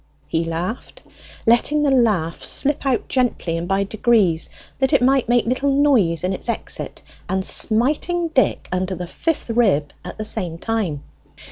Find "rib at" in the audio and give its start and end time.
9.51-10.17